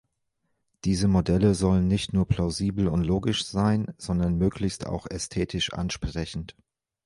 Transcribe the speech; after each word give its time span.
Diese 0.83 1.07
Modelle 1.07 1.53
sollen 1.53 1.87
nicht 1.87 2.11
nur 2.11 2.27
plausibel 2.27 2.87
und 2.87 3.03
logisch 3.03 3.45
sein, 3.45 3.93
sondern 3.99 4.35
möglichst 4.39 4.87
auch 4.87 5.05
ästhetisch 5.07 5.73
ansprechend. 5.73 6.55